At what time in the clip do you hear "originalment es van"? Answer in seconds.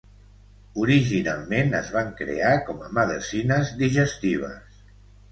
0.83-2.09